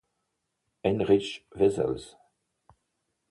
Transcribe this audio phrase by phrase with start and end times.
[0.83, 2.17] Heinrich Wessels.